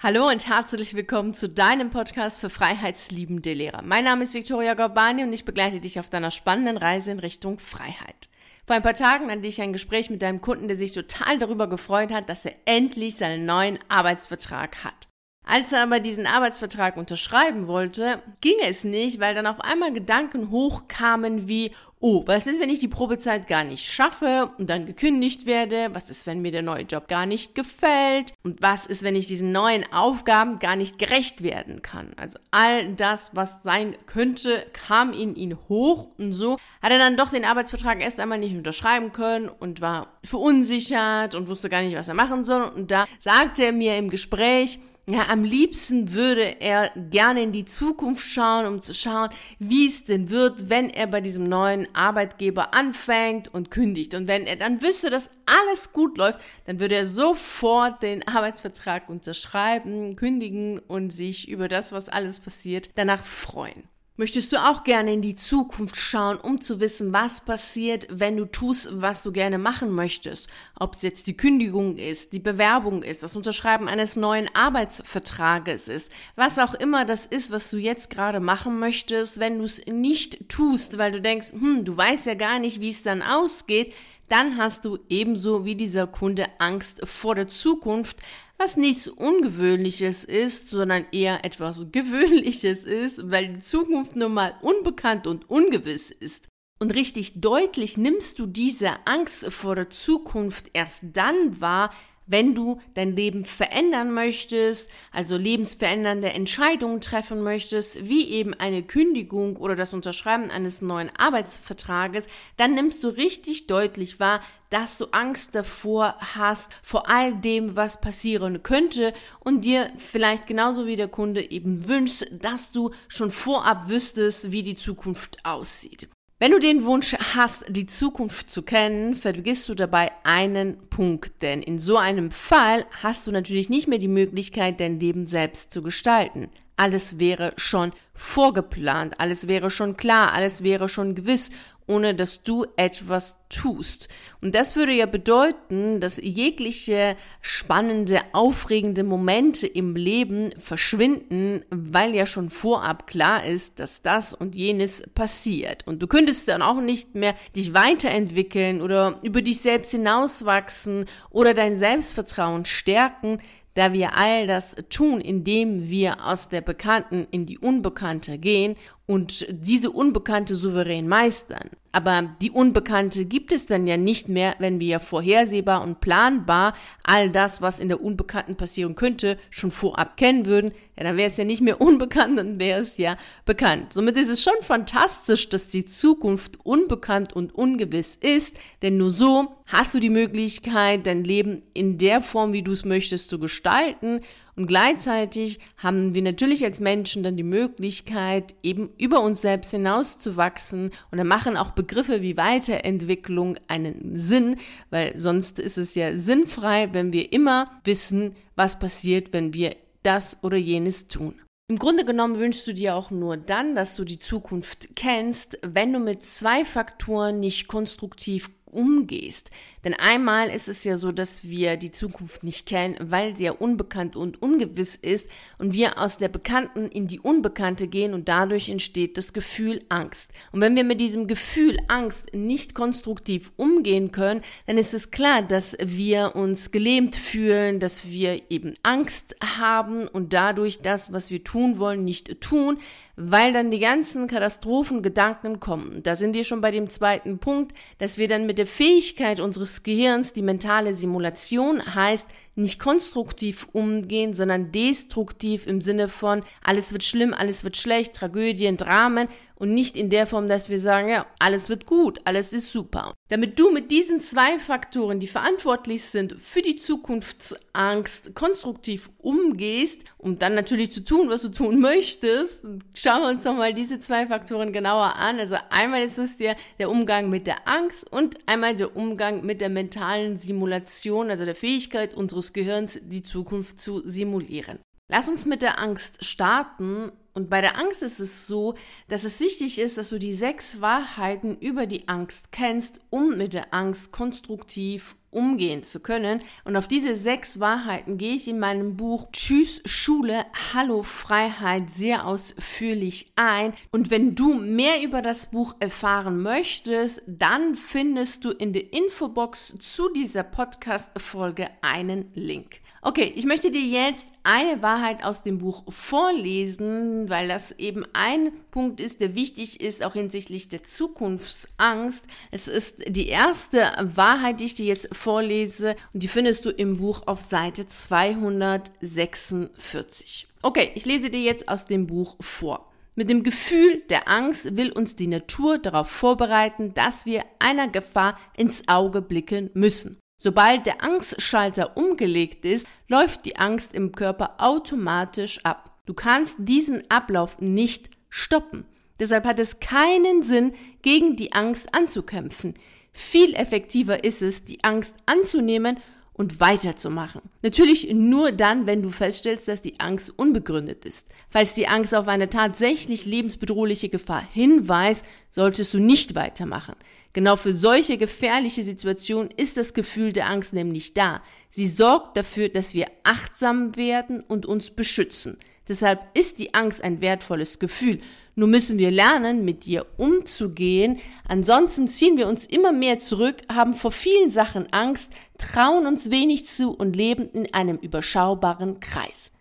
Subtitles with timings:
[0.00, 3.82] Hallo und herzlich willkommen zu deinem Podcast für freiheitsliebende Lehrer.
[3.82, 7.58] Mein Name ist Viktoria Gorbani und ich begleite dich auf deiner spannenden Reise in Richtung
[7.58, 8.28] Freiheit.
[8.64, 11.68] Vor ein paar Tagen hatte ich ein Gespräch mit einem Kunden, der sich total darüber
[11.68, 15.08] gefreut hat, dass er endlich seinen neuen Arbeitsvertrag hat.
[15.44, 20.50] Als er aber diesen Arbeitsvertrag unterschreiben wollte, ging es nicht, weil dann auf einmal Gedanken
[20.50, 25.46] hochkamen wie, oh, was ist, wenn ich die Probezeit gar nicht schaffe und dann gekündigt
[25.46, 25.88] werde?
[25.92, 28.32] Was ist, wenn mir der neue Job gar nicht gefällt?
[28.42, 32.12] Und was ist, wenn ich diesen neuen Aufgaben gar nicht gerecht werden kann?
[32.16, 37.16] Also all das, was sein könnte, kam in ihn hoch und so hat er dann
[37.16, 41.96] doch den Arbeitsvertrag erst einmal nicht unterschreiben können und war verunsichert und wusste gar nicht,
[41.96, 42.62] was er machen soll.
[42.62, 47.64] Und da sagte er mir im Gespräch, ja, am liebsten würde er gerne in die
[47.64, 52.74] Zukunft schauen, um zu schauen, wie es denn wird, wenn er bei diesem neuen Arbeitgeber
[52.74, 54.12] anfängt und kündigt.
[54.12, 59.08] Und wenn er dann wüsste, dass alles gut läuft, dann würde er sofort den Arbeitsvertrag
[59.08, 63.84] unterschreiben, kündigen und sich über das, was alles passiert, danach freuen.
[64.20, 68.46] Möchtest du auch gerne in die Zukunft schauen, um zu wissen, was passiert, wenn du
[68.46, 70.48] tust, was du gerne machen möchtest?
[70.74, 76.10] Ob es jetzt die Kündigung ist, die Bewerbung ist, das Unterschreiben eines neuen Arbeitsvertrages ist,
[76.34, 80.48] was auch immer das ist, was du jetzt gerade machen möchtest, wenn du es nicht
[80.48, 83.94] tust, weil du denkst, hm, du weißt ja gar nicht, wie es dann ausgeht,
[84.26, 88.16] dann hast du ebenso wie dieser Kunde Angst vor der Zukunft,
[88.58, 95.26] was nichts Ungewöhnliches ist, sondern eher etwas Gewöhnliches ist, weil die Zukunft nun mal unbekannt
[95.26, 96.48] und ungewiss ist.
[96.80, 101.90] Und richtig deutlich nimmst du diese Angst vor der Zukunft erst dann wahr,
[102.28, 109.56] wenn du dein Leben verändern möchtest, also lebensverändernde Entscheidungen treffen möchtest, wie eben eine Kündigung
[109.56, 115.54] oder das Unterschreiben eines neuen Arbeitsvertrages, dann nimmst du richtig deutlich wahr, dass du Angst
[115.54, 121.50] davor hast, vor all dem, was passieren könnte und dir vielleicht genauso wie der Kunde
[121.50, 126.08] eben wünscht, dass du schon vorab wüsstest, wie die Zukunft aussieht.
[126.40, 131.62] Wenn du den Wunsch hast, die Zukunft zu kennen, vergisst du dabei einen Punkt, denn
[131.62, 135.82] in so einem Fall hast du natürlich nicht mehr die Möglichkeit, dein Leben selbst zu
[135.82, 136.48] gestalten.
[136.76, 141.50] Alles wäre schon vorgeplant, alles wäre schon klar, alles wäre schon gewiss
[141.88, 144.08] ohne dass du etwas tust.
[144.40, 152.26] Und das würde ja bedeuten, dass jegliche spannende, aufregende Momente im Leben verschwinden, weil ja
[152.26, 155.86] schon vorab klar ist, dass das und jenes passiert.
[155.86, 161.54] Und du könntest dann auch nicht mehr dich weiterentwickeln oder über dich selbst hinauswachsen oder
[161.54, 163.40] dein Selbstvertrauen stärken,
[163.74, 168.76] da wir all das tun, indem wir aus der Bekannten in die Unbekannte gehen
[169.08, 171.70] und diese Unbekannte souverän meistern.
[171.92, 176.74] Aber die Unbekannte gibt es dann ja nicht mehr, wenn wir vorhersehbar und planbar
[177.04, 180.72] all das, was in der Unbekannten passieren könnte, schon vorab kennen würden.
[180.98, 183.16] Ja, dann wäre es ja nicht mehr unbekannt, dann wäre es ja
[183.46, 183.94] bekannt.
[183.94, 189.54] Somit ist es schon fantastisch, dass die Zukunft unbekannt und ungewiss ist, denn nur so
[189.64, 194.20] hast du die Möglichkeit, dein Leben in der Form, wie du es möchtest, zu gestalten
[194.58, 200.90] und gleichzeitig haben wir natürlich als Menschen dann die Möglichkeit, eben über uns selbst hinauszuwachsen.
[201.12, 204.56] Und dann machen auch Begriffe wie Weiterentwicklung einen Sinn,
[204.90, 210.38] weil sonst ist es ja sinnfrei, wenn wir immer wissen, was passiert, wenn wir das
[210.42, 211.40] oder jenes tun.
[211.70, 215.92] Im Grunde genommen wünschst du dir auch nur dann, dass du die Zukunft kennst, wenn
[215.92, 219.50] du mit zwei Faktoren nicht konstruktiv umgehst.
[219.84, 223.52] Denn einmal ist es ja so, dass wir die Zukunft nicht kennen, weil sie ja
[223.52, 225.28] unbekannt und ungewiss ist
[225.58, 230.32] und wir aus der Bekannten in die Unbekannte gehen und dadurch entsteht das Gefühl Angst.
[230.52, 235.42] Und wenn wir mit diesem Gefühl Angst nicht konstruktiv umgehen können, dann ist es klar,
[235.42, 241.44] dass wir uns gelähmt fühlen, dass wir eben Angst haben und dadurch das, was wir
[241.44, 242.78] tun wollen, nicht tun,
[243.20, 246.02] weil dann die ganzen Katastrophengedanken kommen.
[246.04, 249.67] Da sind wir schon bei dem zweiten Punkt, dass wir dann mit der Fähigkeit unseres
[249.82, 257.04] Gehirns, die mentale Simulation heißt, nicht konstruktiv umgehen, sondern destruktiv im Sinne von alles wird
[257.04, 259.28] schlimm, alles wird schlecht, Tragödien, Dramen
[259.58, 263.14] und nicht in der Form, dass wir sagen, ja, alles wird gut, alles ist super.
[263.28, 270.38] Damit du mit diesen zwei Faktoren, die verantwortlich sind für die Zukunftsangst, konstruktiv umgehst, um
[270.38, 274.72] dann natürlich zu tun, was du tun möchtest, schauen wir uns nochmal diese zwei Faktoren
[274.72, 275.40] genauer an.
[275.40, 279.60] Also einmal ist es der, der Umgang mit der Angst und einmal der Umgang mit
[279.60, 284.78] der mentalen Simulation, also der Fähigkeit unseres Gehirns, die Zukunft zu simulieren.
[285.10, 287.12] Lass uns mit der Angst starten.
[287.38, 288.74] Und bei der Angst ist es so,
[289.06, 293.54] dass es wichtig ist, dass du die sechs Wahrheiten über die Angst kennst, um mit
[293.54, 296.42] der Angst konstruktiv umgehen zu können.
[296.64, 302.26] Und auf diese sechs Wahrheiten gehe ich in meinem Buch Tschüss Schule, Hallo Freiheit sehr
[302.26, 303.72] ausführlich ein.
[303.92, 309.76] Und wenn du mehr über das Buch erfahren möchtest, dann findest du in der Infobox
[309.78, 312.80] zu dieser Podcast-Folge einen Link.
[313.00, 318.50] Okay, ich möchte dir jetzt eine Wahrheit aus dem Buch vorlesen, weil das eben ein
[318.72, 322.24] Punkt ist, der wichtig ist, auch hinsichtlich der Zukunftsangst.
[322.50, 326.96] Es ist die erste Wahrheit, die ich dir jetzt vorlese und die findest du im
[326.96, 330.48] Buch auf Seite 246.
[330.62, 332.90] Okay, ich lese dir jetzt aus dem Buch vor.
[333.14, 338.36] Mit dem Gefühl der Angst will uns die Natur darauf vorbereiten, dass wir einer Gefahr
[338.56, 340.18] ins Auge blicken müssen.
[340.40, 345.98] Sobald der Angstschalter umgelegt ist, läuft die Angst im Körper automatisch ab.
[346.06, 348.84] Du kannst diesen Ablauf nicht stoppen.
[349.18, 352.74] Deshalb hat es keinen Sinn, gegen die Angst anzukämpfen.
[353.12, 355.98] Viel effektiver ist es, die Angst anzunehmen
[356.34, 357.42] und weiterzumachen.
[357.62, 361.28] Natürlich nur dann, wenn du feststellst, dass die Angst unbegründet ist.
[361.50, 366.94] Falls die Angst auf eine tatsächlich lebensbedrohliche Gefahr hinweist, solltest du nicht weitermachen.
[367.32, 371.40] Genau für solche gefährliche Situationen ist das Gefühl der Angst nämlich da.
[371.68, 375.58] Sie sorgt dafür, dass wir achtsam werden und uns beschützen.
[375.88, 378.20] Deshalb ist die Angst ein wertvolles Gefühl.
[378.54, 381.20] Nur müssen wir lernen, mit ihr umzugehen.
[381.46, 386.66] Ansonsten ziehen wir uns immer mehr zurück, haben vor vielen Sachen Angst, trauen uns wenig
[386.66, 389.52] zu und leben in einem überschaubaren Kreis.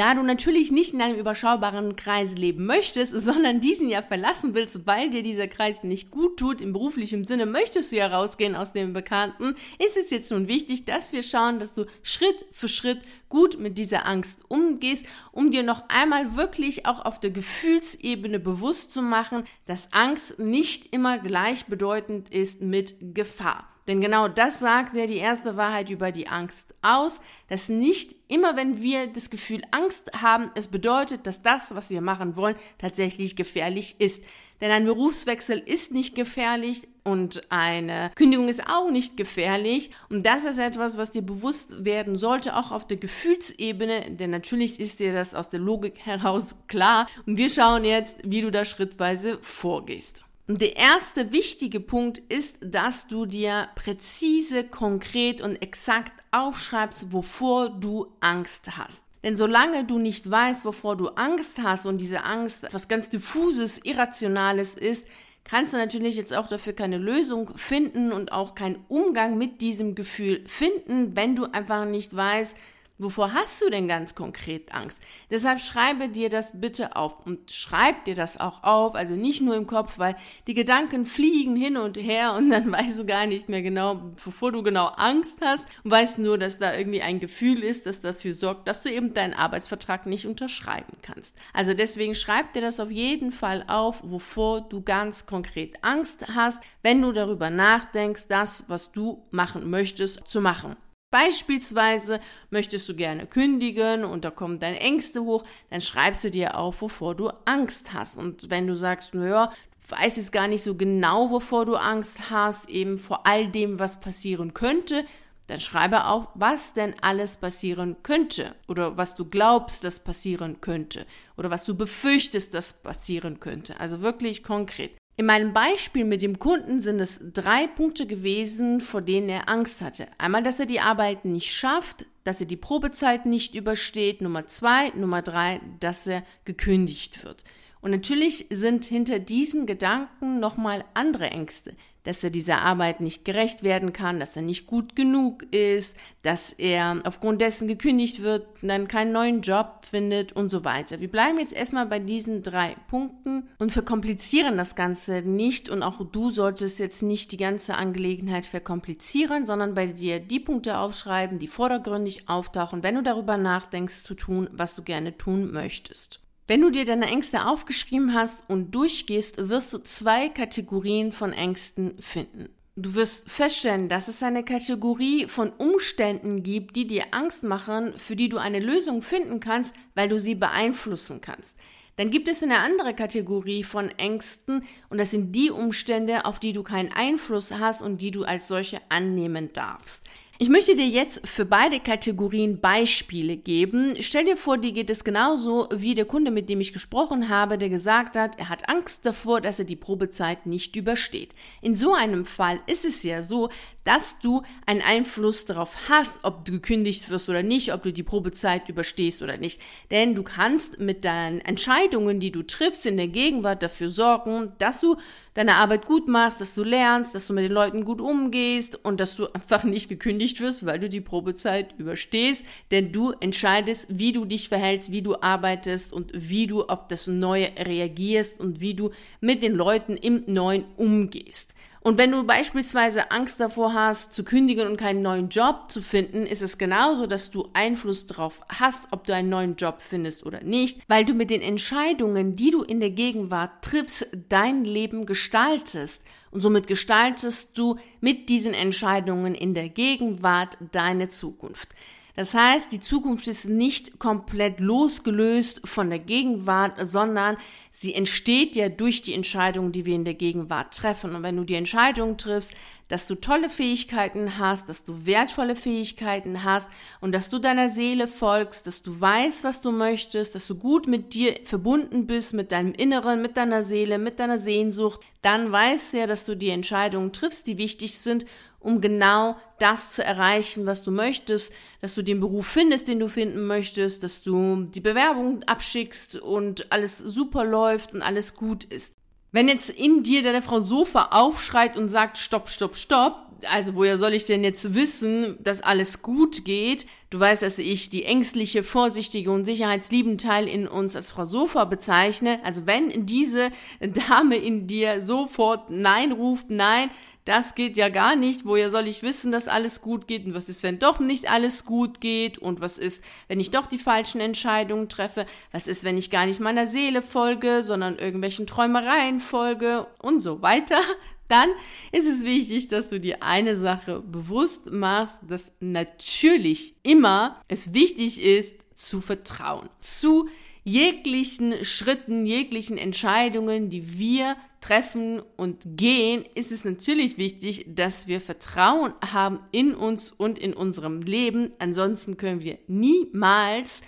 [0.00, 4.86] Da du natürlich nicht in einem überschaubaren Kreis leben möchtest, sondern diesen ja verlassen willst,
[4.86, 8.72] weil dir dieser Kreis nicht gut tut, im beruflichen Sinne möchtest du ja rausgehen aus
[8.72, 13.02] dem Bekannten, ist es jetzt nun wichtig, dass wir schauen, dass du Schritt für Schritt
[13.28, 18.92] gut mit dieser Angst umgehst, um dir noch einmal wirklich auch auf der Gefühlsebene bewusst
[18.92, 23.68] zu machen, dass Angst nicht immer gleichbedeutend ist mit Gefahr.
[23.90, 28.54] Denn genau das sagt ja die erste Wahrheit über die Angst aus, dass nicht immer,
[28.54, 33.34] wenn wir das Gefühl Angst haben, es bedeutet, dass das, was wir machen wollen, tatsächlich
[33.34, 34.22] gefährlich ist.
[34.60, 39.90] Denn ein Berufswechsel ist nicht gefährlich und eine Kündigung ist auch nicht gefährlich.
[40.08, 44.12] Und das ist etwas, was dir bewusst werden sollte, auch auf der Gefühlsebene.
[44.12, 47.08] Denn natürlich ist dir das aus der Logik heraus klar.
[47.26, 50.22] Und wir schauen jetzt, wie du da schrittweise vorgehst.
[50.50, 57.68] Und der erste wichtige Punkt ist, dass du dir präzise, konkret und exakt aufschreibst, wovor
[57.68, 59.04] du Angst hast.
[59.22, 63.84] Denn solange du nicht weißt, wovor du Angst hast und diese Angst was ganz diffuses,
[63.84, 65.06] irrationales ist,
[65.44, 69.94] kannst du natürlich jetzt auch dafür keine Lösung finden und auch keinen Umgang mit diesem
[69.94, 72.56] Gefühl finden, wenn du einfach nicht weißt,
[73.00, 75.00] Wovor hast du denn ganz konkret Angst?
[75.30, 79.56] Deshalb schreibe dir das bitte auf und schreib dir das auch auf, also nicht nur
[79.56, 80.16] im Kopf, weil
[80.46, 84.52] die Gedanken fliegen hin und her und dann weißt du gar nicht mehr genau, wovor
[84.52, 88.34] du genau Angst hast und weißt nur, dass da irgendwie ein Gefühl ist, das dafür
[88.34, 91.38] sorgt, dass du eben deinen Arbeitsvertrag nicht unterschreiben kannst.
[91.54, 96.62] Also deswegen schreib dir das auf jeden Fall auf, wovor du ganz konkret Angst hast,
[96.82, 100.76] wenn du darüber nachdenkst, das, was du machen möchtest, zu machen.
[101.10, 102.20] Beispielsweise
[102.50, 106.82] möchtest du gerne kündigen und da kommen deine Ängste hoch, dann schreibst du dir auf,
[106.82, 108.16] wovor du Angst hast.
[108.16, 109.52] Und wenn du sagst, naja,
[109.88, 113.80] du weißt jetzt gar nicht so genau, wovor du Angst hast, eben vor all dem,
[113.80, 115.04] was passieren könnte,
[115.48, 121.06] dann schreibe auch, was denn alles passieren könnte oder was du glaubst, dass passieren könnte
[121.36, 123.80] oder was du befürchtest, dass passieren könnte.
[123.80, 124.99] Also wirklich konkret.
[125.20, 129.82] In meinem Beispiel mit dem Kunden sind es drei Punkte gewesen, vor denen er Angst
[129.82, 130.06] hatte.
[130.16, 134.22] Einmal, dass er die Arbeit nicht schafft, dass er die Probezeit nicht übersteht.
[134.22, 137.44] Nummer zwei, Nummer drei, dass er gekündigt wird.
[137.82, 141.74] Und natürlich sind hinter diesen Gedanken nochmal andere Ängste
[142.04, 146.52] dass er dieser Arbeit nicht gerecht werden kann, dass er nicht gut genug ist, dass
[146.52, 151.00] er aufgrund dessen gekündigt wird, dann keinen neuen Job findet und so weiter.
[151.00, 156.00] Wir bleiben jetzt erstmal bei diesen drei Punkten und verkomplizieren das Ganze nicht und auch
[156.10, 161.48] du solltest jetzt nicht die ganze Angelegenheit verkomplizieren, sondern bei dir die Punkte aufschreiben, die
[161.48, 166.20] vordergründig auftauchen, wenn du darüber nachdenkst zu tun, was du gerne tun möchtest.
[166.50, 171.94] Wenn du dir deine Ängste aufgeschrieben hast und durchgehst, wirst du zwei Kategorien von Ängsten
[172.02, 172.48] finden.
[172.74, 178.16] Du wirst feststellen, dass es eine Kategorie von Umständen gibt, die dir Angst machen, für
[178.16, 181.56] die du eine Lösung finden kannst, weil du sie beeinflussen kannst.
[181.94, 186.50] Dann gibt es eine andere Kategorie von Ängsten und das sind die Umstände, auf die
[186.50, 190.04] du keinen Einfluss hast und die du als solche annehmen darfst.
[190.42, 193.96] Ich möchte dir jetzt für beide Kategorien Beispiele geben.
[194.00, 197.58] Stell dir vor, dir geht es genauso wie der Kunde, mit dem ich gesprochen habe,
[197.58, 201.34] der gesagt hat, er hat Angst davor, dass er die Probezeit nicht übersteht.
[201.60, 203.50] In so einem Fall ist es ja so,
[203.84, 208.02] dass du einen Einfluss darauf hast, ob du gekündigt wirst oder nicht, ob du die
[208.02, 209.60] Probezeit überstehst oder nicht.
[209.90, 214.80] Denn du kannst mit deinen Entscheidungen, die du triffst in der Gegenwart, dafür sorgen, dass
[214.80, 214.96] du
[215.34, 219.00] deine Arbeit gut machst, dass du lernst, dass du mit den Leuten gut umgehst und
[219.00, 222.44] dass du einfach nicht gekündigt wirst, weil du die Probezeit überstehst.
[222.70, 227.06] Denn du entscheidest, wie du dich verhältst, wie du arbeitest und wie du auf das
[227.06, 231.54] Neue reagierst und wie du mit den Leuten im Neuen umgehst.
[231.82, 236.26] Und wenn du beispielsweise Angst davor hast, zu kündigen und keinen neuen Job zu finden,
[236.26, 240.42] ist es genauso, dass du Einfluss darauf hast, ob du einen neuen Job findest oder
[240.42, 246.02] nicht, weil du mit den Entscheidungen, die du in der Gegenwart triffst, dein Leben gestaltest.
[246.30, 251.70] Und somit gestaltest du mit diesen Entscheidungen in der Gegenwart deine Zukunft.
[252.16, 257.36] Das heißt, die Zukunft ist nicht komplett losgelöst von der Gegenwart, sondern
[257.70, 261.14] sie entsteht ja durch die Entscheidungen, die wir in der Gegenwart treffen.
[261.14, 262.54] Und wenn du die Entscheidung triffst,
[262.90, 266.68] dass du tolle Fähigkeiten hast, dass du wertvolle Fähigkeiten hast
[267.00, 270.88] und dass du deiner Seele folgst, dass du weißt, was du möchtest, dass du gut
[270.88, 275.92] mit dir verbunden bist, mit deinem Inneren, mit deiner Seele, mit deiner Sehnsucht, dann weißt
[275.92, 278.26] du ja, dass du die Entscheidungen triffst, die wichtig sind
[278.60, 283.08] um genau das zu erreichen, was du möchtest, dass du den Beruf findest, den du
[283.08, 288.94] finden möchtest, dass du die Bewerbung abschickst und alles super läuft und alles gut ist.
[289.32, 293.96] Wenn jetzt in dir deine Frau Sofa aufschreit und sagt, stopp, stopp, stopp, also woher
[293.96, 296.86] soll ich denn jetzt wissen, dass alles gut geht?
[297.10, 301.64] Du weißt, dass ich die ängstliche, vorsichtige und sicherheitsliebende Teil in uns als Frau Sofa
[301.64, 302.40] bezeichne.
[302.44, 303.50] Also wenn diese
[303.80, 306.90] Dame in dir sofort Nein ruft, nein,
[307.24, 308.44] das geht ja gar nicht.
[308.44, 310.24] Woher soll ich wissen, dass alles gut geht?
[310.24, 312.38] Und was ist, wenn doch nicht alles gut geht?
[312.38, 315.26] Und was ist, wenn ich doch die falschen Entscheidungen treffe?
[315.52, 319.86] Was ist, wenn ich gar nicht meiner Seele folge, sondern irgendwelchen Träumereien folge?
[320.00, 320.80] Und so weiter.
[321.28, 321.48] Dann
[321.92, 328.20] ist es wichtig, dass du dir eine Sache bewusst machst, dass natürlich immer es wichtig
[328.20, 329.68] ist, zu vertrauen.
[329.78, 330.28] Zu
[330.64, 338.20] jeglichen Schritten, jeglichen Entscheidungen, die wir treffen und gehen, ist es natürlich wichtig, dass wir
[338.20, 341.52] Vertrauen haben in uns und in unserem Leben.
[341.58, 343.82] Ansonsten können wir niemals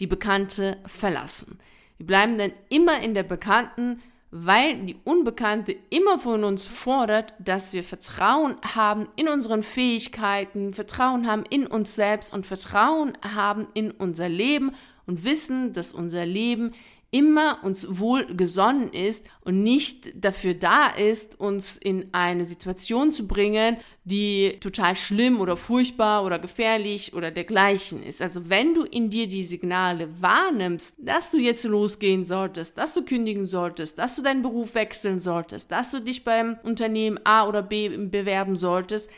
[0.00, 1.58] die Bekannte verlassen.
[1.96, 7.72] Wir bleiben dann immer in der Bekannten, weil die Unbekannte immer von uns fordert, dass
[7.72, 13.90] wir Vertrauen haben in unseren Fähigkeiten, Vertrauen haben in uns selbst und Vertrauen haben in
[13.90, 14.72] unser Leben
[15.06, 16.74] und wissen, dass unser Leben
[17.10, 23.26] immer uns wohl gesonnen ist und nicht dafür da ist, uns in eine Situation zu
[23.26, 28.20] bringen, die total schlimm oder furchtbar oder gefährlich oder dergleichen ist.
[28.20, 33.02] Also wenn du in dir die Signale wahrnimmst, dass du jetzt losgehen solltest, dass du
[33.02, 37.62] kündigen solltest, dass du deinen Beruf wechseln solltest, dass du dich beim Unternehmen A oder
[37.62, 39.08] B bewerben solltest,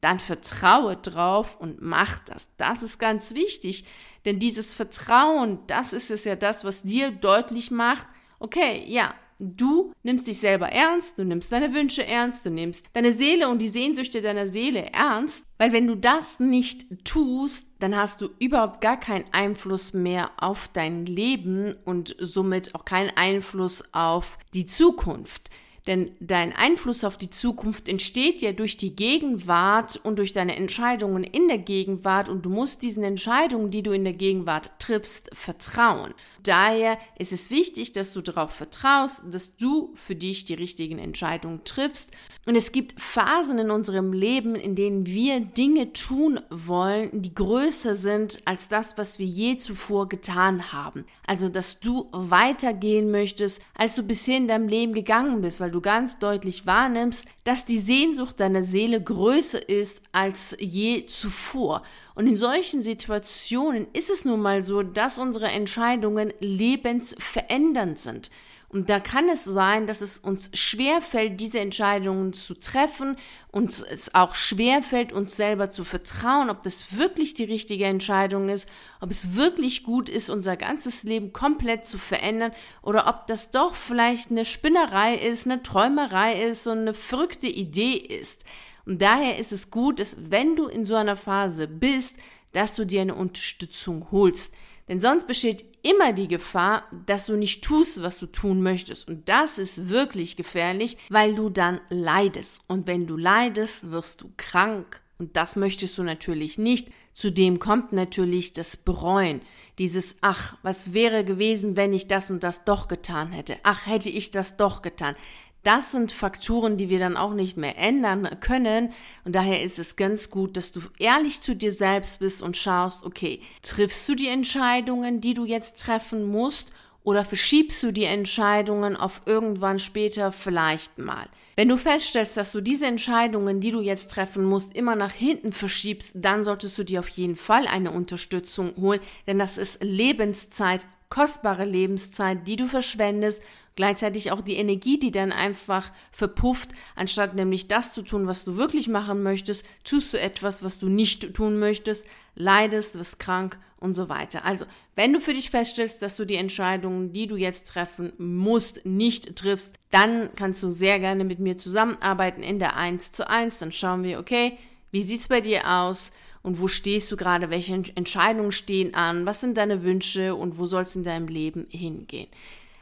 [0.00, 2.54] dann vertraue drauf und mach das.
[2.56, 3.84] Das ist ganz wichtig,
[4.24, 8.06] denn dieses Vertrauen, das ist es ja das, was dir deutlich macht,
[8.38, 13.12] okay, ja, du nimmst dich selber ernst, du nimmst deine Wünsche ernst, du nimmst deine
[13.12, 18.20] Seele und die Sehnsüchte deiner Seele ernst, weil wenn du das nicht tust, dann hast
[18.20, 24.38] du überhaupt gar keinen Einfluss mehr auf dein Leben und somit auch keinen Einfluss auf
[24.54, 25.50] die Zukunft.
[25.86, 31.24] Denn dein Einfluss auf die Zukunft entsteht ja durch die Gegenwart und durch deine Entscheidungen
[31.24, 36.14] in der Gegenwart und du musst diesen Entscheidungen, die du in der Gegenwart triffst, vertrauen.
[36.42, 41.64] Daher ist es wichtig, dass du darauf vertraust, dass du für dich die richtigen Entscheidungen
[41.64, 42.10] triffst.
[42.46, 47.94] Und es gibt Phasen in unserem Leben, in denen wir Dinge tun wollen, die größer
[47.94, 51.04] sind als das, was wir je zuvor getan haben.
[51.26, 55.80] Also, dass du weitergehen möchtest, als du bisher in deinem Leben gegangen bist, weil du
[55.80, 61.84] ganz deutlich wahrnimmst, dass die Sehnsucht deiner Seele größer ist als je zuvor.
[62.16, 68.30] Und in solchen Situationen ist es nun mal so, dass unsere Entscheidungen lebensverändernd sind.
[68.72, 73.16] Und da kann es sein, dass es uns schwerfällt, diese Entscheidungen zu treffen
[73.50, 78.68] und es auch schwerfällt, uns selber zu vertrauen, ob das wirklich die richtige Entscheidung ist,
[79.00, 83.74] ob es wirklich gut ist, unser ganzes Leben komplett zu verändern oder ob das doch
[83.74, 88.44] vielleicht eine Spinnerei ist, eine Träumerei ist und eine verrückte Idee ist.
[88.86, 92.18] Und daher ist es gut, dass wenn du in so einer Phase bist,
[92.52, 94.54] dass du dir eine Unterstützung holst.
[94.88, 99.08] Denn sonst besteht immer die Gefahr, dass du nicht tust, was du tun möchtest.
[99.08, 102.62] Und das ist wirklich gefährlich, weil du dann leidest.
[102.68, 106.88] Und wenn du leidest, wirst du krank, Und das möchtest du natürlich nicht.
[107.12, 109.42] Zudem kommt natürlich das Bereuen.
[109.78, 113.58] Dieses, ach, was wäre gewesen, wenn ich das und das doch getan hätte?
[113.62, 115.14] Ach, hätte ich das doch getan?
[115.62, 118.92] Das sind Faktoren, die wir dann auch nicht mehr ändern können.
[119.24, 123.04] Und daher ist es ganz gut, dass du ehrlich zu dir selbst bist und schaust,
[123.04, 126.72] okay, triffst du die Entscheidungen, die du jetzt treffen musst?
[127.02, 131.28] Oder verschiebst du die Entscheidungen auf irgendwann später vielleicht mal?
[131.56, 135.52] Wenn du feststellst, dass du diese Entscheidungen, die du jetzt treffen musst, immer nach hinten
[135.52, 140.86] verschiebst, dann solltest du dir auf jeden Fall eine Unterstützung holen, denn das ist Lebenszeit,
[141.10, 143.42] kostbare Lebenszeit, die du verschwendest
[143.76, 148.56] gleichzeitig auch die Energie, die dann einfach verpufft, anstatt nämlich das zu tun, was du
[148.56, 153.94] wirklich machen möchtest, tust du etwas, was du nicht tun möchtest, leidest, wirst krank und
[153.94, 154.44] so weiter.
[154.44, 158.84] Also, wenn du für dich feststellst, dass du die Entscheidungen, die du jetzt treffen musst,
[158.84, 163.58] nicht triffst, dann kannst du sehr gerne mit mir zusammenarbeiten in der 1 zu 1.
[163.58, 164.58] Dann schauen wir, okay,
[164.90, 166.12] wie sieht es bei dir aus?
[166.42, 167.50] Und wo stehst du gerade?
[167.50, 169.26] Welche Entscheidungen stehen an?
[169.26, 172.28] Was sind deine Wünsche und wo soll es in deinem Leben hingehen?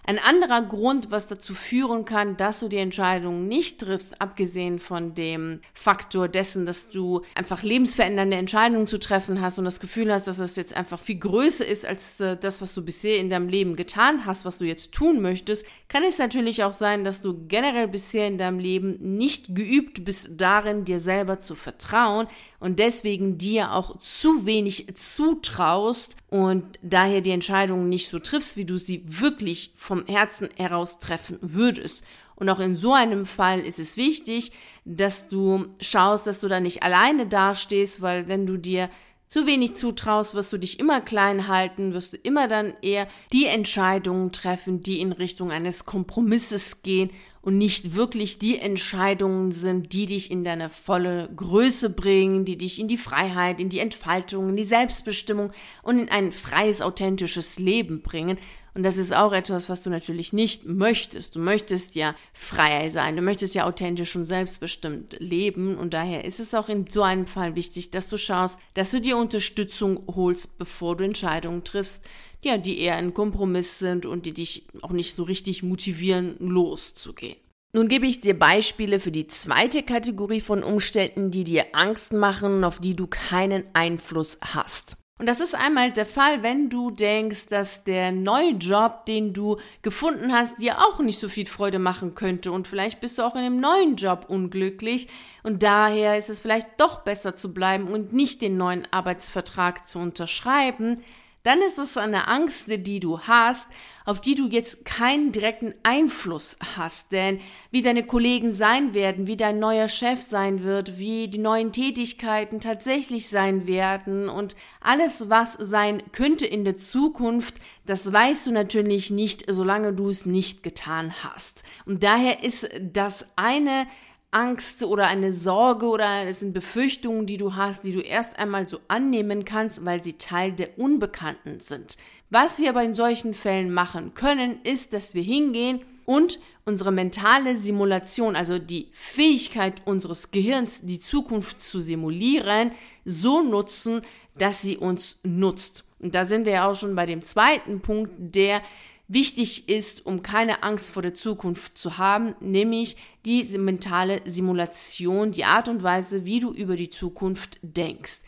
[0.08, 5.12] Ein anderer Grund, was dazu führen kann, dass du die Entscheidung nicht triffst, abgesehen von
[5.12, 10.26] dem Faktor dessen, dass du einfach lebensverändernde Entscheidungen zu treffen hast und das Gefühl hast,
[10.26, 13.50] dass es jetzt einfach viel größer ist als äh, das, was du bisher in deinem
[13.50, 17.46] Leben getan hast, was du jetzt tun möchtest, kann es natürlich auch sein, dass du
[17.46, 22.28] generell bisher in deinem Leben nicht geübt bist darin, dir selber zu vertrauen,
[22.60, 28.64] und deswegen dir auch zu wenig zutraust und daher die Entscheidungen nicht so triffst, wie
[28.64, 32.04] du sie wirklich vom Herzen heraus treffen würdest.
[32.34, 34.52] Und auch in so einem Fall ist es wichtig,
[34.84, 38.90] dass du schaust, dass du da nicht alleine dastehst, weil wenn du dir
[39.26, 43.46] zu wenig zutraust, wirst du dich immer klein halten, wirst du immer dann eher die
[43.46, 47.10] Entscheidungen treffen, die in Richtung eines Kompromisses gehen
[47.42, 52.80] und nicht wirklich die Entscheidungen sind, die dich in deine volle Größe bringen, die dich
[52.80, 55.52] in die Freiheit, in die Entfaltung, in die Selbstbestimmung
[55.82, 58.38] und in ein freies, authentisches Leben bringen.
[58.78, 61.34] Und das ist auch etwas, was du natürlich nicht möchtest.
[61.34, 65.76] Du möchtest ja frei sein, du möchtest ja authentisch und selbstbestimmt leben.
[65.76, 69.00] Und daher ist es auch in so einem Fall wichtig, dass du schaust, dass du
[69.00, 72.04] dir Unterstützung holst, bevor du Entscheidungen triffst,
[72.44, 77.36] ja, die eher ein Kompromiss sind und die dich auch nicht so richtig motivieren, loszugehen.
[77.72, 82.64] Nun gebe ich dir Beispiele für die zweite Kategorie von Umständen, die dir Angst machen,
[82.64, 84.96] auf die du keinen Einfluss hast.
[85.18, 89.58] Und das ist einmal der Fall, wenn du denkst, dass der neue Job, den du
[89.82, 92.52] gefunden hast, dir auch nicht so viel Freude machen könnte.
[92.52, 95.08] Und vielleicht bist du auch in dem neuen Job unglücklich.
[95.42, 99.98] Und daher ist es vielleicht doch besser zu bleiben und nicht den neuen Arbeitsvertrag zu
[99.98, 101.02] unterschreiben
[101.48, 103.70] dann ist es eine Angst, die du hast,
[104.04, 107.10] auf die du jetzt keinen direkten Einfluss hast.
[107.10, 111.72] Denn wie deine Kollegen sein werden, wie dein neuer Chef sein wird, wie die neuen
[111.72, 117.54] Tätigkeiten tatsächlich sein werden und alles, was sein könnte in der Zukunft,
[117.86, 121.62] das weißt du natürlich nicht, solange du es nicht getan hast.
[121.86, 123.86] Und daher ist das eine
[124.30, 128.66] Angst oder eine Sorge oder es sind Befürchtungen, die du hast, die du erst einmal
[128.66, 131.96] so annehmen kannst, weil sie Teil der Unbekannten sind.
[132.30, 137.56] Was wir aber in solchen Fällen machen können, ist, dass wir hingehen und unsere mentale
[137.56, 142.72] Simulation, also die Fähigkeit unseres Gehirns, die Zukunft zu simulieren,
[143.06, 144.02] so nutzen,
[144.36, 145.84] dass sie uns nutzt.
[145.98, 148.62] Und da sind wir ja auch schon bei dem zweiten Punkt, der
[149.08, 155.44] wichtig ist, um keine Angst vor der Zukunft zu haben, nämlich die mentale Simulation, die
[155.44, 158.20] Art und Weise, wie du über die Zukunft denkst.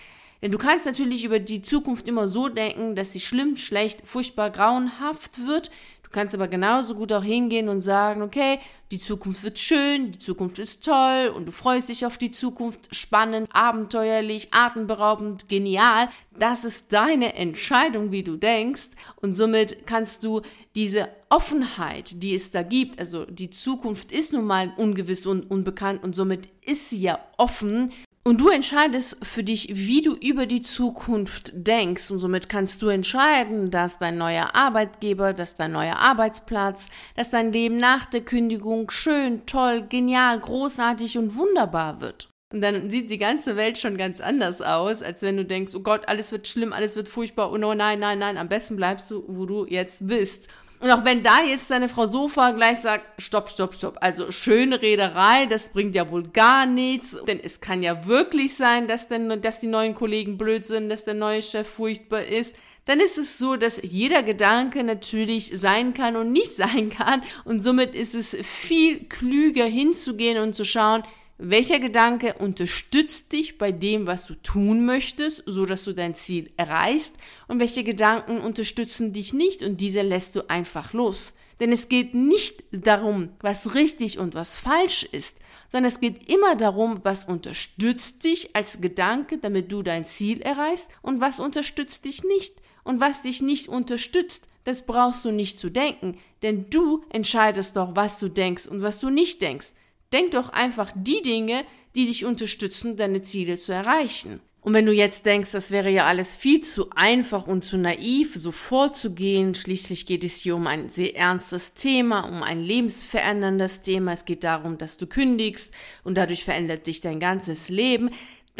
[0.43, 4.51] Denn du kannst natürlich über die Zukunft immer so denken, dass sie schlimm, schlecht, furchtbar,
[4.51, 5.71] grauenhaft wird.
[6.11, 8.59] Du kannst aber genauso gut auch hingehen und sagen, okay,
[8.90, 12.92] die Zukunft wird schön, die Zukunft ist toll und du freust dich auf die Zukunft,
[12.92, 16.09] spannend, abenteuerlich, atemberaubend, genial.
[16.37, 18.88] Das ist deine Entscheidung, wie du denkst
[19.23, 20.40] und somit kannst du
[20.75, 26.03] diese Offenheit, die es da gibt, also die Zukunft ist nun mal ungewiss und unbekannt
[26.03, 30.61] und somit ist sie ja offen, und du entscheidest für dich, wie du über die
[30.61, 32.11] Zukunft denkst.
[32.11, 37.52] Und somit kannst du entscheiden, dass dein neuer Arbeitgeber, dass dein neuer Arbeitsplatz, dass dein
[37.52, 42.28] Leben nach der Kündigung schön, toll, genial, großartig und wunderbar wird.
[42.52, 45.80] Und dann sieht die ganze Welt schon ganz anders aus, als wenn du denkst, oh
[45.80, 49.09] Gott, alles wird schlimm, alles wird furchtbar, oh no, nein, nein, nein, am besten bleibst
[49.12, 50.48] du, wo du jetzt bist.
[50.81, 54.81] Und auch wenn da jetzt deine Frau Sofa gleich sagt, stopp, stopp, stopp, also schöne
[54.81, 59.43] Rederei, das bringt ja wohl gar nichts, denn es kann ja wirklich sein, dass, denn,
[59.43, 63.38] dass die neuen Kollegen blöd sind, dass der neue Chef furchtbar ist, dann ist es
[63.38, 67.23] so, dass jeder Gedanke natürlich sein kann und nicht sein kann.
[67.45, 71.03] Und somit ist es viel klüger hinzugehen und zu schauen,
[71.42, 76.53] welcher Gedanke unterstützt dich bei dem, was du tun möchtest, so dass du dein Ziel
[76.57, 77.16] erreichst
[77.48, 81.35] und welche Gedanken unterstützen dich nicht und diese lässt du einfach los.
[81.59, 86.57] Denn es geht nicht darum, was richtig und was falsch ist, sondern es geht immer
[86.57, 92.24] darum, was unterstützt dich als Gedanke, damit du dein Ziel erreichst und was unterstützt dich
[92.24, 92.55] nicht.
[92.83, 97.94] Und was dich nicht unterstützt, das brauchst du nicht zu denken, denn du entscheidest doch,
[97.94, 99.72] was du denkst und was du nicht denkst.
[100.12, 104.40] Denk doch einfach die Dinge, die dich unterstützen, deine Ziele zu erreichen.
[104.62, 108.33] Und wenn du jetzt denkst, das wäre ja alles viel zu einfach und zu naiv,
[108.35, 114.12] so vorzugehen, schließlich geht es hier um ein sehr ernstes Thema, um ein lebensveränderndes Thema,
[114.12, 115.73] es geht darum, dass du kündigst
[116.05, 118.11] und dadurch verändert sich dein ganzes Leben,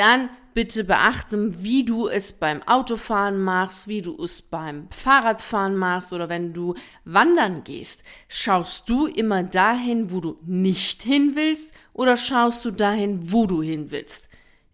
[0.01, 6.15] dann bitte beachten, wie du es beim Autofahren machst, wie du es beim Fahrradfahren machst
[6.15, 8.03] oder wenn du wandern gehst.
[8.27, 13.61] Schaust du immer dahin, wo du nicht hin willst oder schaust du dahin, wo du
[13.61, 14.30] hin willst?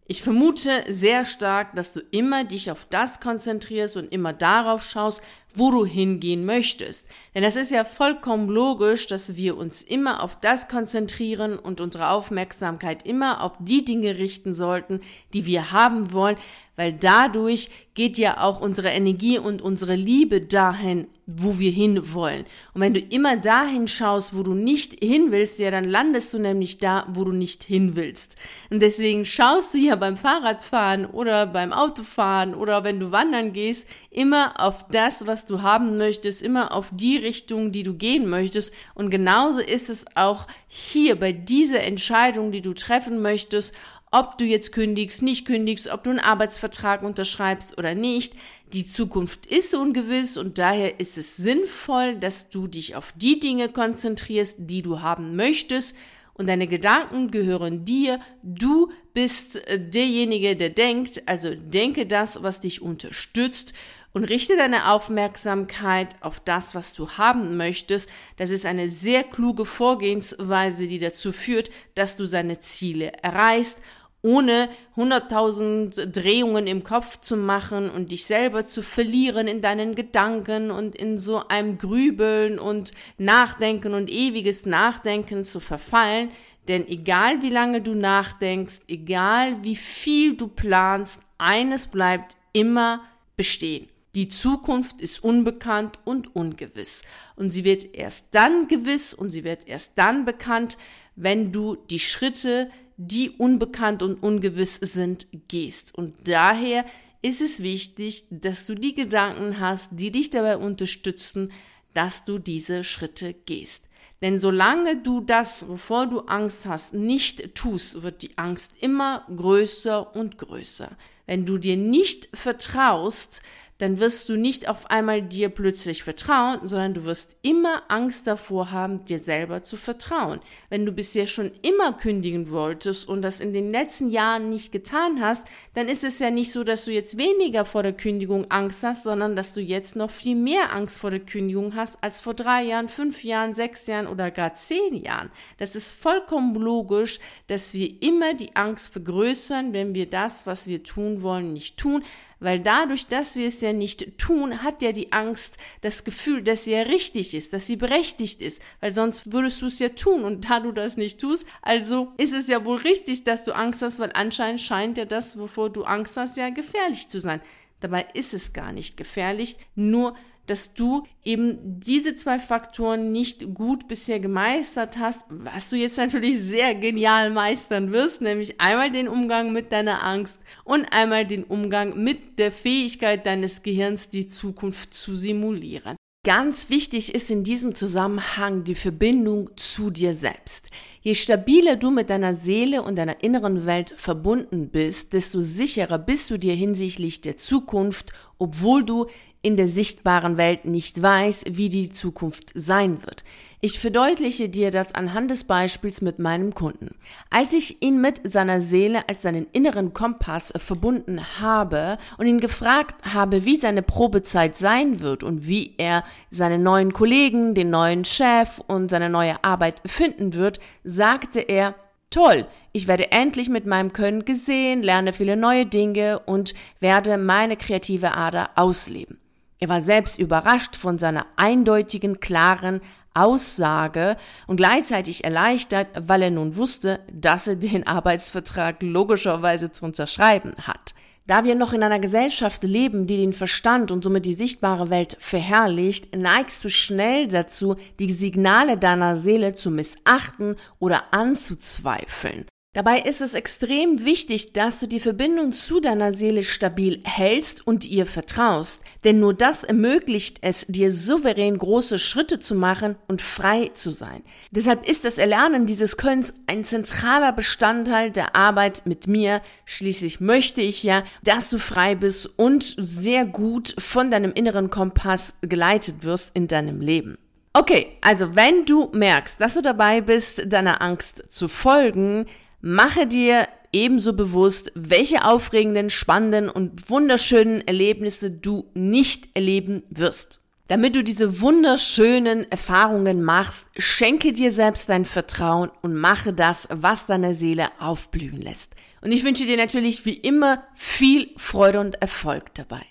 [0.09, 5.21] Ich vermute sehr stark, dass du immer dich auf das konzentrierst und immer darauf schaust,
[5.55, 7.09] wo du hingehen möchtest.
[7.35, 12.11] Denn es ist ja vollkommen logisch, dass wir uns immer auf das konzentrieren und unsere
[12.11, 15.01] Aufmerksamkeit immer auf die Dinge richten sollten,
[15.33, 16.37] die wir haben wollen,
[16.77, 22.45] weil dadurch geht ja auch unsere Energie und unsere Liebe dahin, wo wir hin wollen.
[22.73, 26.39] Und wenn du immer dahin schaust, wo du nicht hin willst, ja, dann landest du
[26.39, 28.37] nämlich da, wo du nicht hin willst.
[28.71, 33.89] Und deswegen schaust du ja beim Fahrradfahren oder beim Autofahren oder wenn du wandern gehst,
[34.11, 38.73] immer auf das, was du haben möchtest, immer auf die Richtung, die du gehen möchtest.
[38.95, 43.75] Und genauso ist es auch hier bei dieser Entscheidung, die du treffen möchtest,
[44.17, 48.33] ob du jetzt kündigst, nicht kündigst, ob du einen Arbeitsvertrag unterschreibst oder nicht.
[48.73, 53.69] Die Zukunft ist ungewiss und daher ist es sinnvoll, dass du dich auf die Dinge
[53.69, 55.95] konzentrierst, die du haben möchtest.
[56.33, 58.21] Und deine Gedanken gehören dir.
[58.43, 61.23] Du bist äh, derjenige, der denkt.
[61.27, 63.75] Also denke das, was dich unterstützt
[64.17, 68.09] und richte deine Aufmerksamkeit auf das, was du haben möchtest.
[68.39, 73.79] Das ist eine sehr kluge Vorgehensweise, die dazu führt, dass du seine Ziele erreichst,
[74.27, 80.73] ohne 100.000 Drehungen im Kopf zu machen und dich selber zu verlieren in deinen Gedanken
[80.73, 86.31] und in so einem Grübeln und Nachdenken und ewiges Nachdenken zu verfallen.
[86.67, 93.05] Denn egal wie lange du nachdenkst, egal wie viel du planst, eines bleibt immer
[93.37, 93.89] bestehen.
[94.17, 97.03] Die Zukunft ist unbekannt und ungewiss.
[97.37, 100.79] Und sie wird erst dann gewiss und sie wird erst dann bekannt,
[101.15, 105.97] wenn du die Schritte, die unbekannt und ungewiss sind, gehst.
[105.97, 106.85] Und daher
[107.23, 111.53] ist es wichtig, dass du die Gedanken hast, die dich dabei unterstützen,
[111.95, 113.89] dass du diese Schritte gehst.
[114.23, 120.15] Denn solange du das, wovor du Angst hast, nicht tust, wird die Angst immer größer
[120.15, 120.97] und größer.
[121.27, 123.43] Wenn du dir nicht vertraust,
[123.79, 128.71] dann wirst du nicht auf einmal dir plötzlich vertrauen, sondern du wirst immer Angst davor
[128.71, 130.41] haben, dir selber zu vertrauen.
[130.71, 135.21] Wenn du bisher schon immer kündigen wolltest und das in den letzten Jahren nicht getan
[135.21, 138.83] hast, dann ist es ja nicht so, dass du jetzt weniger vor der Kündigung Angst
[138.83, 142.35] hast, sondern dass du jetzt noch viel mehr Angst vor der Kündigung hast als vor
[142.35, 145.31] drei Jahren, fünf Jahren, sechs Jahren oder gar zehn Jahren.
[145.59, 150.83] Das ist vollkommen logisch, dass wir immer die Angst vergrößern, wenn wir das, was wir
[150.83, 152.03] tun wollen, nicht tun,
[152.39, 156.65] weil dadurch, dass wir es ja nicht tun, hat ja die Angst das Gefühl, dass
[156.65, 160.25] sie ja richtig ist, dass sie berechtigt ist, weil sonst würdest du es ja tun
[160.25, 163.83] und da du das nicht tust, also ist es ja wohl richtig, dass du Angst
[163.83, 167.41] hast, weil anscheinend scheint ja das, wovor du Angst hast, ja gefährlich zu sein.
[167.81, 170.17] Dabei ist es gar nicht gefährlich, nur
[170.47, 176.39] dass du eben diese zwei Faktoren nicht gut bisher gemeistert hast, was du jetzt natürlich
[176.41, 182.03] sehr genial meistern wirst, nämlich einmal den Umgang mit deiner Angst und einmal den Umgang
[182.03, 185.97] mit der Fähigkeit deines Gehirns, die Zukunft zu simulieren.
[186.27, 190.67] Ganz wichtig ist in diesem Zusammenhang die Verbindung zu dir selbst.
[191.01, 196.29] Je stabiler du mit deiner Seele und deiner inneren Welt verbunden bist, desto sicherer bist
[196.31, 199.07] du dir hinsichtlich der Zukunft, obwohl du
[199.47, 203.23] in der sichtbaren Welt nicht weiß, wie die Zukunft sein wird.
[203.61, 206.97] Ich verdeutliche dir das anhand des Beispiels mit meinem Kunden.
[207.31, 212.97] Als ich ihn mit seiner Seele als seinen inneren Kompass verbunden habe und ihn gefragt
[213.15, 218.61] habe, wie seine Probezeit sein wird und wie er seine neuen Kollegen, den neuen Chef
[218.67, 221.77] und seine neue Arbeit finden wird, sagte er,
[222.11, 227.57] Toll, ich werde endlich mit meinem Können gesehen, lerne viele neue Dinge und werde meine
[227.57, 229.19] kreative Ader ausleben.
[229.59, 232.81] Er war selbst überrascht von seiner eindeutigen, klaren,
[233.15, 234.17] Aussage
[234.47, 240.95] und gleichzeitig erleichtert, weil er nun wusste, dass er den Arbeitsvertrag logischerweise zu unterschreiben hat.
[241.27, 245.17] Da wir noch in einer Gesellschaft leben, die den Verstand und somit die sichtbare Welt
[245.19, 252.47] verherrlicht, neigst du schnell dazu, die Signale deiner Seele zu missachten oder anzuzweifeln.
[252.77, 257.87] Dabei ist es extrem wichtig, dass du die Verbindung zu deiner Seele stabil hältst und
[257.87, 263.71] ihr vertraust, denn nur das ermöglicht es dir souverän große Schritte zu machen und frei
[263.73, 264.23] zu sein.
[264.51, 269.41] Deshalb ist das Erlernen dieses Könns ein zentraler Bestandteil der Arbeit mit mir.
[269.65, 275.37] Schließlich möchte ich ja, dass du frei bist und sehr gut von deinem inneren Kompass
[275.41, 277.17] geleitet wirst in deinem Leben.
[277.55, 282.27] Okay, also wenn du merkst, dass du dabei bist, deiner Angst zu folgen,
[282.69, 290.41] Mache dir ebenso bewusst, welche aufregenden, spannenden und wunderschönen Erlebnisse du nicht erleben wirst.
[290.67, 297.07] Damit du diese wunderschönen Erfahrungen machst, schenke dir selbst dein Vertrauen und mache das, was
[297.07, 298.75] deine Seele aufblühen lässt.
[299.01, 302.83] Und ich wünsche dir natürlich wie immer viel Freude und Erfolg dabei.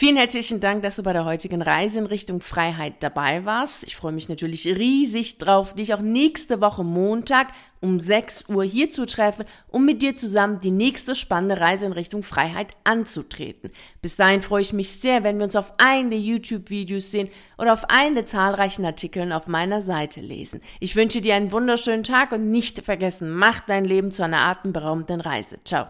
[0.00, 3.86] Vielen herzlichen Dank, dass du bei der heutigen Reise in Richtung Freiheit dabei warst.
[3.86, 7.48] Ich freue mich natürlich riesig drauf, dich auch nächste Woche Montag
[7.80, 11.92] um 6 Uhr hier zu treffen, um mit dir zusammen die nächste spannende Reise in
[11.92, 13.70] Richtung Freiheit anzutreten.
[14.00, 17.74] Bis dahin freue ich mich sehr, wenn wir uns auf einen der YouTube-Videos sehen oder
[17.74, 20.62] auf einen der zahlreichen Artikeln auf meiner Seite lesen.
[20.80, 25.20] Ich wünsche dir einen wunderschönen Tag und nicht vergessen, mach dein Leben zu einer atemberaubenden
[25.20, 25.58] Reise.
[25.62, 25.78] Ciao.